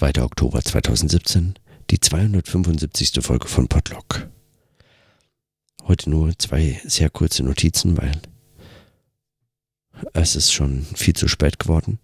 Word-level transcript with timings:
2. 0.00 0.22
Oktober 0.22 0.62
2017, 0.62 1.56
die 1.90 2.00
275. 2.00 3.22
Folge 3.22 3.48
von 3.48 3.68
Podlock. 3.68 4.30
Heute 5.82 6.08
nur 6.08 6.32
zwei 6.38 6.80
sehr 6.86 7.10
kurze 7.10 7.42
Notizen, 7.42 7.98
weil 7.98 8.12
es 10.14 10.36
ist 10.36 10.52
schon 10.52 10.86
viel 10.94 11.12
zu 11.12 11.28
spät 11.28 11.58
geworden. 11.58 11.98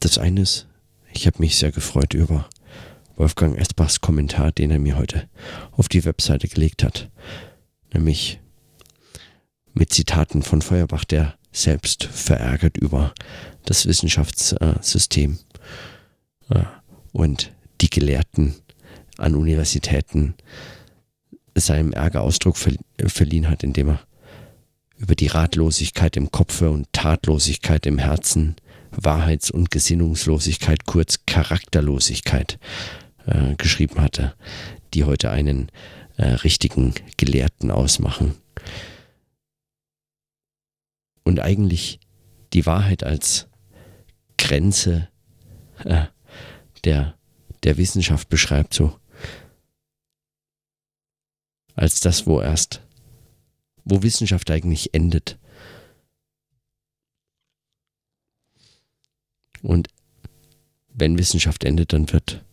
Das 0.00 0.18
eine 0.18 0.42
ist, 0.42 0.66
ich 1.10 1.26
habe 1.26 1.38
mich 1.38 1.56
sehr 1.56 1.72
gefreut 1.72 2.12
über 2.12 2.50
Wolfgang 3.16 3.56
Esbachs 3.58 4.02
Kommentar, 4.02 4.52
den 4.52 4.70
er 4.70 4.78
mir 4.78 4.98
heute 4.98 5.26
auf 5.72 5.88
die 5.88 6.04
Webseite 6.04 6.48
gelegt 6.48 6.84
hat. 6.84 7.10
Nämlich 7.94 8.40
mit 9.72 9.90
Zitaten 9.90 10.42
von 10.42 10.60
Feuerbach, 10.60 11.04
der 11.04 11.38
selbst 11.50 12.04
verärgert 12.04 12.76
über 12.76 13.14
das 13.64 13.86
Wissenschaftssystem 13.86 15.32
äh, 15.32 15.54
und 17.12 17.52
die 17.80 17.90
Gelehrten 17.90 18.54
an 19.18 19.34
Universitäten 19.34 20.34
seinem 21.54 21.92
Ärger 21.92 22.22
Ausdruck 22.22 22.56
verliehen 22.56 23.48
hat, 23.48 23.62
indem 23.62 23.90
er 23.90 24.00
über 24.96 25.14
die 25.14 25.26
Ratlosigkeit 25.26 26.16
im 26.16 26.30
Kopfe 26.30 26.70
und 26.70 26.92
Tatlosigkeit 26.92 27.86
im 27.86 27.98
Herzen, 27.98 28.56
Wahrheits- 28.90 29.50
und 29.50 29.70
Gesinnungslosigkeit, 29.70 30.86
kurz 30.86 31.20
Charakterlosigkeit 31.26 32.58
äh, 33.26 33.54
geschrieben 33.56 34.00
hatte, 34.00 34.34
die 34.94 35.04
heute 35.04 35.30
einen 35.30 35.70
äh, 36.16 36.26
richtigen 36.26 36.94
Gelehrten 37.16 37.70
ausmachen. 37.70 38.34
Und 41.24 41.40
eigentlich 41.40 41.98
die 42.52 42.66
Wahrheit 42.66 43.02
als 43.02 43.48
Grenze 44.38 45.08
äh, 45.84 46.06
der, 46.84 47.18
der 47.62 47.76
Wissenschaft 47.76 48.28
beschreibt, 48.28 48.74
so 48.74 48.98
als 51.74 52.00
das, 52.00 52.26
wo 52.26 52.40
erst, 52.40 52.82
wo 53.84 54.02
Wissenschaft 54.02 54.50
eigentlich 54.50 54.94
endet. 54.94 55.38
Und 59.62 59.88
wenn 60.88 61.18
Wissenschaft 61.18 61.64
endet, 61.64 61.92
dann 61.92 62.12
wird, 62.12 62.44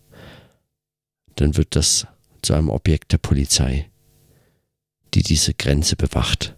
dann 1.35 1.55
wird 1.57 1.75
das 1.75 2.07
zu 2.41 2.53
einem 2.53 2.69
Objekt 2.69 3.11
der 3.11 3.19
Polizei, 3.19 3.91
die 5.13 5.21
diese 5.21 5.53
Grenze 5.53 5.95
bewacht. 5.95 6.55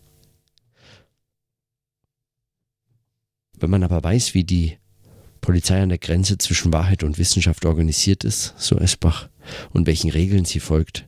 Wenn 3.58 3.70
man 3.70 3.84
aber 3.84 4.04
weiß, 4.04 4.34
wie 4.34 4.44
die 4.44 4.78
Polizei 5.44 5.82
an 5.82 5.90
der 5.90 5.98
Grenze 5.98 6.38
zwischen 6.38 6.72
Wahrheit 6.72 7.04
und 7.04 7.18
Wissenschaft 7.18 7.66
organisiert 7.66 8.24
ist, 8.24 8.54
so 8.58 8.78
Esbach, 8.78 9.28
und 9.72 9.86
welchen 9.86 10.10
Regeln 10.10 10.46
sie 10.46 10.62
folgt, 10.62 11.06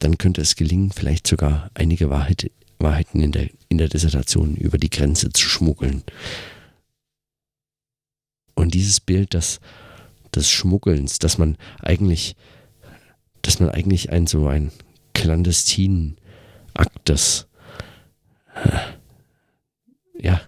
dann 0.00 0.18
könnte 0.18 0.42
es 0.42 0.54
gelingen, 0.54 0.92
vielleicht 0.92 1.26
sogar 1.26 1.70
einige 1.72 2.10
Wahrheit, 2.10 2.50
Wahrheiten 2.78 3.22
in 3.22 3.32
der, 3.32 3.48
in 3.70 3.78
der 3.78 3.88
Dissertation 3.88 4.54
über 4.54 4.76
die 4.76 4.90
Grenze 4.90 5.30
zu 5.30 5.48
schmuggeln. 5.48 6.02
Und 8.54 8.74
dieses 8.74 9.00
Bild 9.00 9.32
des, 9.32 9.60
des 10.34 10.50
Schmuggelns, 10.50 11.18
dass 11.18 11.38
man 11.38 11.56
eigentlich, 11.78 12.36
dass 13.40 13.60
man 13.60 13.70
eigentlich 13.70 14.10
ein 14.10 14.26
so 14.26 14.46
ein 14.46 14.72
clandestinen 15.14 16.18
Akt 16.74 17.08
des, 17.08 17.48
ja, 20.18 20.42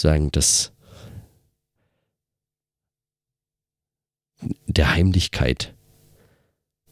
sagen, 0.00 0.30
dass 0.32 0.72
der 4.66 4.94
Heimlichkeit, 4.94 5.74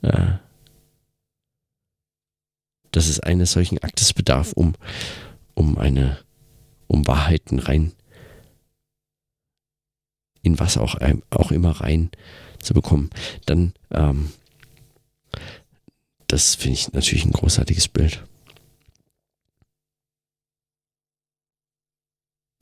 äh, 0.02 0.32
dass 2.90 3.08
es 3.08 3.20
eines 3.20 3.52
solchen 3.52 3.78
Aktes 3.78 4.12
bedarf, 4.12 4.52
um, 4.52 4.74
um 5.54 5.78
eine, 5.78 6.18
um 6.86 7.06
Wahrheiten 7.06 7.58
rein, 7.58 7.92
in 10.42 10.58
was 10.58 10.76
auch, 10.76 10.96
auch 11.30 11.52
immer 11.52 11.72
rein 11.80 12.10
zu 12.60 12.74
bekommen, 12.74 13.10
dann, 13.46 13.74
ähm, 13.90 14.32
das 16.26 16.54
finde 16.54 16.74
ich 16.74 16.92
natürlich 16.92 17.24
ein 17.24 17.32
großartiges 17.32 17.88
Bild. 17.88 18.24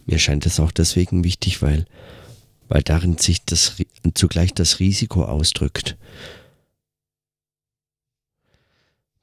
Mir 0.07 0.21
scheint 0.21 0.47
es 0.47 0.61
auch 0.61 0.71
deswegen 0.71 1.25
wichtig, 1.25 1.63
weil, 1.63 1.85
weil 2.69 2.83
darin 2.83 3.19
sich 3.19 3.45
das, 3.45 3.77
zugleich 4.15 4.55
das 4.55 4.79
Risiko 4.79 5.25
ausdrückt, 5.25 5.97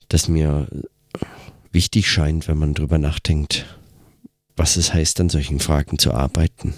das 0.10 0.28
mir 0.28 0.68
wichtig 1.72 2.10
scheint, 2.10 2.48
wenn 2.48 2.58
man 2.58 2.74
drüber 2.74 2.98
nachdenkt, 2.98 3.66
was 4.56 4.76
es 4.76 4.94
heißt, 4.94 5.20
an 5.22 5.30
solchen 5.30 5.60
Fragen 5.60 5.98
zu 5.98 6.14
arbeiten. 6.14 6.76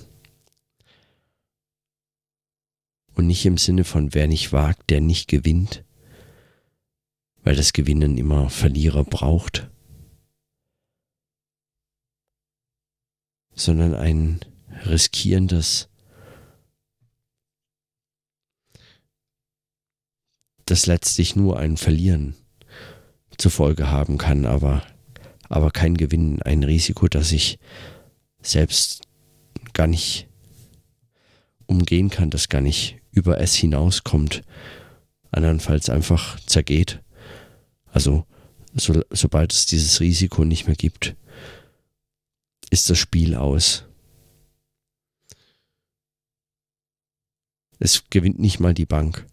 Und 3.15 3.27
nicht 3.27 3.45
im 3.45 3.57
Sinne 3.57 3.85
von 3.85 4.13
wer 4.13 4.27
nicht 4.27 4.53
wagt, 4.53 4.89
der 4.89 5.01
nicht 5.01 5.27
gewinnt, 5.27 5.83
weil 7.43 7.55
das 7.55 7.73
Gewinnen 7.73 8.17
immer 8.17 8.49
Verlierer 8.49 9.03
braucht, 9.03 9.69
sondern 13.55 13.95
ein 13.95 14.39
Riskieren, 14.85 15.47
das 15.47 15.89
das 20.65 20.87
letztlich 20.87 21.35
nur 21.35 21.59
ein 21.59 21.77
Verlieren 21.77 22.35
zur 23.37 23.51
Folge 23.51 23.89
haben 23.89 24.17
kann, 24.17 24.45
aber, 24.45 24.81
aber 25.47 25.71
kein 25.71 25.95
Gewinn, 25.95 26.41
ein 26.41 26.63
Risiko, 26.63 27.07
das 27.07 27.31
ich 27.31 27.59
selbst 28.41 29.03
gar 29.73 29.87
nicht 29.87 30.27
umgehen 31.67 32.09
kann, 32.09 32.29
das 32.29 32.49
gar 32.49 32.61
nicht 32.61 32.97
über 33.11 33.39
es 33.39 33.55
hinauskommt, 33.55 34.41
andernfalls 35.31 35.89
einfach 35.89 36.39
zergeht. 36.41 37.01
Also 37.91 38.25
so, 38.73 39.01
sobald 39.09 39.53
es 39.53 39.65
dieses 39.65 39.99
Risiko 39.99 40.45
nicht 40.45 40.67
mehr 40.67 40.75
gibt, 40.75 41.15
ist 42.69 42.89
das 42.89 42.97
Spiel 42.97 43.35
aus. 43.35 43.85
Es 47.79 48.09
gewinnt 48.09 48.39
nicht 48.39 48.59
mal 48.59 48.73
die 48.73 48.85
Bank. 48.85 49.27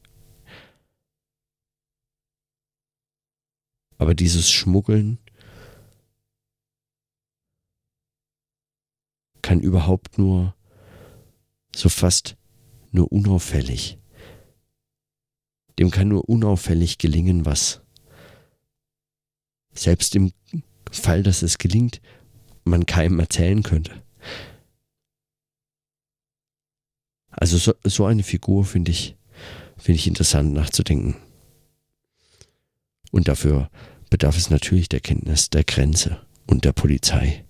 Aber 3.99 4.15
dieses 4.15 4.51
Schmuggeln 4.51 5.19
kann 9.43 9.61
überhaupt 9.61 10.19
nur 10.19 10.55
so 11.75 11.89
fast 11.89 12.37
nur 12.91 13.11
unauffällig. 13.13 13.99
Dem 15.79 15.91
kann 15.91 16.09
nur 16.09 16.29
unauffällig 16.29 16.99
gelingen, 16.99 17.47
was 17.47 17.81
selbst 19.73 20.15
im 20.15 20.33
Fall, 20.91 21.23
dass 21.23 21.43
es 21.43 21.59
gelingt, 21.59 22.01
man 22.65 22.87
keinem 22.87 23.19
erzählen 23.19 23.63
könnte. 23.63 24.03
Also 27.31 27.57
so, 27.57 27.75
so 27.85 28.05
eine 28.05 28.23
Figur 28.23 28.65
finde 28.65 28.91
ich, 28.91 29.17
finde 29.79 29.97
ich 29.97 30.07
interessant 30.07 30.53
nachzudenken. 30.53 31.17
Und 33.11 33.29
dafür 33.29 33.71
bedarf 34.11 34.37
es 34.37 34.51
natürlich 34.51 34.89
der 34.89 35.01
Kenntnis 35.01 35.51
der 35.51 35.65
Grenze 35.65 36.21
und 36.47 36.65
der 36.65 36.73
Polizei. 36.73 37.45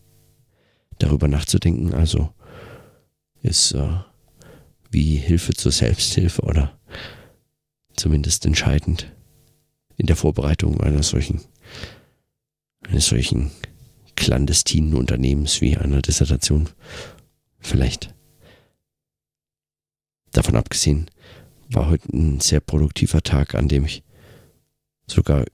Darüber 0.99 1.27
nachzudenken, 1.29 1.95
also 1.95 2.33
ist 3.43 3.73
äh, 3.73 3.99
wie 4.91 5.17
Hilfe 5.17 5.55
zur 5.55 5.73
Selbsthilfe 5.73 6.43
oder 6.43 6.79
zumindest 7.97 8.47
entscheidend 8.47 9.13
in 9.97 10.07
der 10.07 10.17
Vorbereitung 10.17 10.81
einer 10.81 11.03
solchen, 11.03 11.41
eines 12.87 13.07
solchen 13.07 13.51
clandestinen 14.23 14.95
Unternehmens 14.95 15.61
wie 15.61 15.77
einer 15.77 16.01
Dissertation 16.01 16.69
vielleicht. 17.59 18.15
Davon 20.31 20.55
abgesehen 20.55 21.11
war 21.69 21.89
heute 21.91 22.09
ein 22.13 22.39
sehr 22.39 22.61
produktiver 22.61 23.25
Tag, 23.25 23.57
an 23.57 23.67
dem 23.67 23.85
ich 23.85 24.05
sogar 25.09 25.45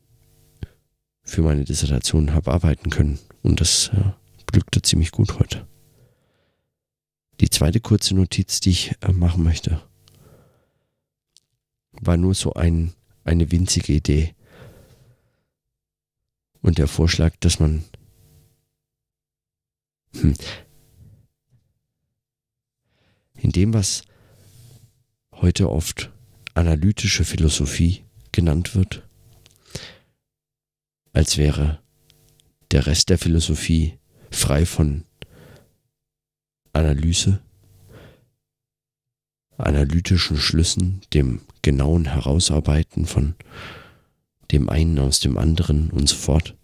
für 1.23 1.41
meine 1.41 1.65
Dissertation 1.65 2.35
habe 2.35 2.53
arbeiten 2.53 2.91
können. 2.91 3.19
Und 3.43 3.62
das 3.62 3.88
äh, 3.94 4.12
glückte 4.44 4.82
ziemlich 4.82 5.12
gut 5.12 5.38
heute. 5.38 5.67
Die 7.41 7.49
zweite 7.49 7.81
kurze 7.81 8.14
Notiz, 8.14 8.61
die 8.61 8.71
ich 8.71 8.94
äh, 9.00 9.12
machen 9.12 9.44
möchte, 9.44 9.81
war 11.93 12.19
nur 12.19 12.35
so 12.35 12.53
ein, 12.53 12.93
eine 13.25 13.50
winzige 13.50 13.94
Idee. 13.94 14.35
Und 16.61 16.76
der 16.76 16.87
Vorschlag, 16.87 17.35
dass 17.41 17.61
man 17.61 17.85
hm. 20.15 20.35
In 23.35 23.53
dem, 23.53 23.73
was 23.73 24.03
heute 25.33 25.71
oft 25.71 26.13
analytische 26.55 27.25
Philosophie 27.25 28.05
genannt 28.33 28.75
wird, 28.75 29.09
als 31.13 31.39
wäre 31.39 31.81
der 32.71 32.87
Rest 32.87 33.09
der 33.11 33.19
Philosophie 33.19 33.99
frei 34.31 34.67
von 34.67 35.05
Analyse, 36.73 37.41
analytischen 39.57 40.37
Schlüssen, 40.37 41.01
dem 41.13 41.41
genauen 41.63 42.07
Herausarbeiten 42.07 43.07
von 43.07 43.35
dem 44.53 44.69
einen 44.69 44.99
aus 44.99 45.21
dem 45.21 45.39
anderen 45.39 45.91
und 45.91 46.09
so 46.09 46.17
fort. 46.17 46.58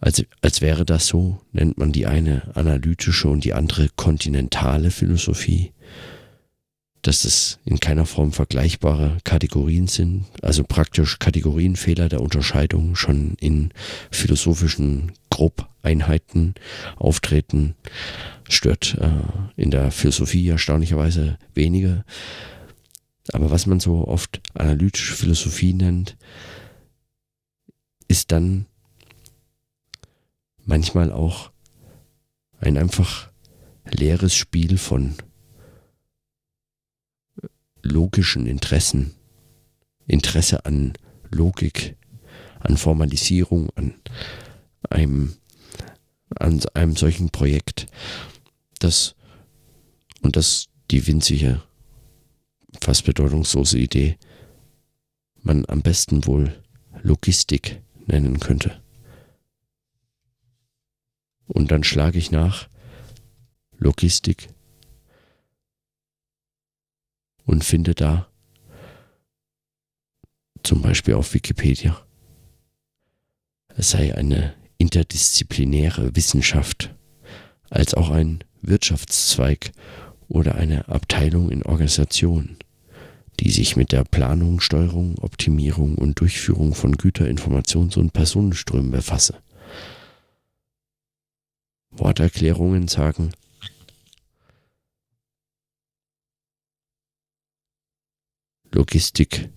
Als, 0.00 0.24
als 0.40 0.62
wäre 0.62 0.86
das 0.86 1.06
so, 1.06 1.40
nennt 1.52 1.76
man 1.76 1.92
die 1.92 2.06
eine 2.06 2.54
analytische 2.54 3.28
und 3.28 3.44
die 3.44 3.52
andere 3.52 3.88
kontinentale 3.96 4.90
Philosophie, 4.90 5.72
dass 7.02 7.24
es 7.24 7.58
in 7.64 7.80
keiner 7.80 8.06
Form 8.06 8.32
vergleichbare 8.32 9.18
Kategorien 9.24 9.88
sind, 9.88 10.24
also 10.42 10.64
praktisch 10.64 11.18
Kategorienfehler 11.18 12.08
der 12.08 12.22
Unterscheidung 12.22 12.96
schon 12.96 13.34
in 13.40 13.72
philosophischen 14.10 15.12
Grobeinheiten 15.28 16.54
auftreten, 16.96 17.74
stört 18.48 18.96
äh, 18.98 19.10
in 19.56 19.70
der 19.70 19.90
Philosophie 19.90 20.48
erstaunlicherweise 20.48 21.38
weniger. 21.54 22.04
Aber 23.32 23.50
was 23.50 23.66
man 23.66 23.80
so 23.80 24.08
oft 24.08 24.40
analytische 24.54 25.14
Philosophie 25.14 25.74
nennt, 25.74 26.16
ist 28.08 28.32
dann 28.32 28.66
manchmal 30.64 31.12
auch 31.12 31.50
ein 32.60 32.76
einfach 32.76 33.30
leeres 33.84 34.34
Spiel 34.34 34.78
von 34.78 35.14
logischen 37.82 38.46
Interessen, 38.46 39.14
Interesse 40.06 40.64
an 40.66 40.92
Logik, 41.30 41.96
an 42.60 42.76
Formalisierung, 42.76 43.70
an 43.74 43.94
einem, 44.88 45.36
an 46.38 46.60
einem 46.74 46.96
solchen 46.96 47.30
Projekt, 47.30 47.86
das 48.78 49.14
und 50.22 50.36
das 50.36 50.68
die 50.90 51.06
winzige, 51.06 51.62
fast 52.80 53.04
bedeutungslose 53.04 53.78
Idee 53.78 54.18
man 55.42 55.64
am 55.68 55.80
besten 55.82 56.26
wohl 56.26 56.62
Logistik 57.02 57.80
nennen 58.06 58.40
könnte. 58.40 58.82
Und 61.52 61.72
dann 61.72 61.82
schlage 61.82 62.16
ich 62.16 62.30
nach 62.30 62.68
Logistik 63.78 64.48
und 67.44 67.64
finde 67.64 67.96
da 67.96 68.28
zum 70.62 70.80
Beispiel 70.80 71.14
auf 71.14 71.34
Wikipedia, 71.34 72.00
es 73.76 73.90
sei 73.90 74.14
eine 74.14 74.54
interdisziplinäre 74.78 76.14
Wissenschaft 76.14 76.94
als 77.68 77.94
auch 77.94 78.10
ein 78.10 78.44
Wirtschaftszweig 78.62 79.72
oder 80.28 80.54
eine 80.54 80.86
Abteilung 80.88 81.50
in 81.50 81.64
Organisationen, 81.64 82.58
die 83.40 83.50
sich 83.50 83.74
mit 83.74 83.90
der 83.90 84.04
Planung, 84.04 84.60
Steuerung, 84.60 85.18
Optimierung 85.18 85.96
und 85.96 86.20
Durchführung 86.20 86.74
von 86.74 86.92
Güter-, 86.92 87.26
Informations- 87.26 87.98
und 87.98 88.12
Personenströmen 88.12 88.92
befasse. 88.92 89.42
Worterklärungen 92.00 92.88
sagen, 92.88 93.32
Logistik 98.72 99.50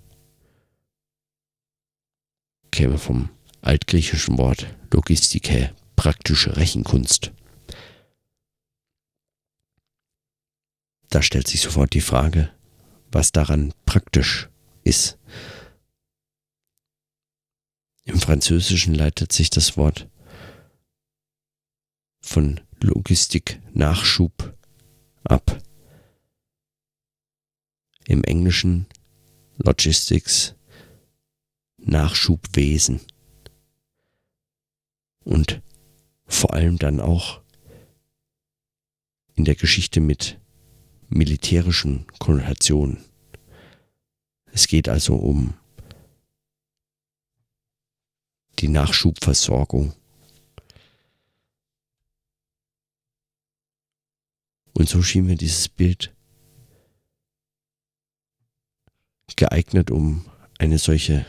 käme 2.71 2.97
vom 2.97 3.29
altgriechischen 3.61 4.37
Wort 4.37 4.67
Logistike, 4.91 5.73
praktische 5.95 6.57
Rechenkunst. 6.57 7.31
Da 11.09 11.21
stellt 11.21 11.47
sich 11.47 11.61
sofort 11.61 11.93
die 11.93 12.01
Frage, 12.01 12.53
was 13.11 13.31
daran 13.31 13.73
praktisch 13.85 14.49
ist. 14.83 15.17
Im 18.03 18.19
Französischen 18.19 18.93
leitet 18.93 19.31
sich 19.31 19.49
das 19.49 19.77
Wort 19.77 20.09
von 22.23 22.59
Logistik 22.81 23.59
Nachschub 23.73 24.57
ab. 25.23 25.61
Im 28.05 28.23
Englischen 28.23 28.87
Logistics, 29.57 30.55
Nachschubwesen 31.77 33.01
und 35.23 35.61
vor 36.25 36.53
allem 36.53 36.79
dann 36.79 36.99
auch 36.99 37.41
in 39.35 39.45
der 39.45 39.55
Geschichte 39.55 39.99
mit 39.99 40.39
militärischen 41.09 42.07
Konnotationen. 42.19 43.03
Es 44.51 44.67
geht 44.67 44.89
also 44.89 45.15
um 45.15 45.53
die 48.59 48.67
Nachschubversorgung. 48.67 49.93
Und 54.73 54.89
so 54.89 55.01
schien 55.01 55.25
mir 55.25 55.35
dieses 55.35 55.69
Bild 55.69 56.15
geeignet, 59.35 59.91
um 59.91 60.25
eine 60.57 60.77
solche 60.77 61.25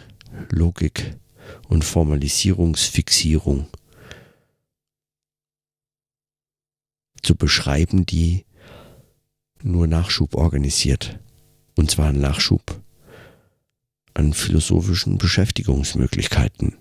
Logik 0.50 1.16
und 1.68 1.84
Formalisierungsfixierung 1.84 3.68
zu 7.22 7.34
beschreiben, 7.34 8.06
die 8.06 8.44
nur 9.62 9.86
Nachschub 9.86 10.34
organisiert. 10.34 11.18
Und 11.76 11.90
zwar 11.90 12.12
Nachschub 12.12 12.80
an 14.12 14.32
philosophischen 14.32 15.18
Beschäftigungsmöglichkeiten. 15.18 16.76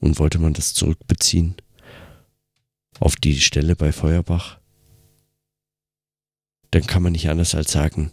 Und 0.00 0.18
wollte 0.18 0.38
man 0.38 0.54
das 0.54 0.74
zurückbeziehen 0.74 1.56
auf 2.98 3.16
die 3.16 3.38
Stelle 3.40 3.76
bei 3.76 3.92
Feuerbach, 3.92 4.58
dann 6.70 6.86
kann 6.86 7.02
man 7.02 7.12
nicht 7.12 7.28
anders 7.28 7.54
als 7.54 7.72
sagen, 7.72 8.12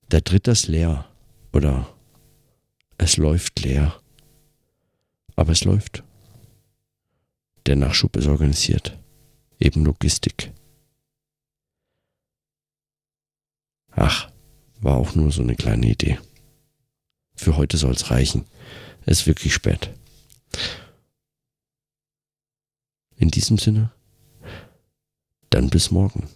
da 0.09 0.21
dreht 0.21 0.47
das 0.47 0.69
leer 0.69 1.07
oder 1.53 1.96
es 2.99 3.17
läuft 3.17 3.61
leer. 3.61 4.01
Aber 5.35 5.53
es 5.53 5.65
läuft. 5.65 6.03
Der 7.67 7.77
Nachschub 7.77 8.17
ist 8.17 8.27
organisiert. 8.27 8.99
Eben 9.59 9.85
Logistik. 9.85 10.53
Ach, 13.91 14.31
war 14.81 14.97
auch 14.97 15.15
nur 15.15 15.33
so 15.33 15.43
eine 15.43 15.57
kleine 15.57 15.87
Idee. 15.87 16.19
Für 17.35 17.57
heute 17.57 17.77
soll's 17.77 18.11
reichen. 18.11 18.45
Es 19.05 19.21
ist 19.21 19.27
wirklich 19.27 19.55
spät. 19.55 19.91
In 23.17 23.31
diesem 23.31 23.59
Sinne, 23.59 23.93
dann 25.51 25.71
bis 25.71 25.91
morgen. 25.91 26.29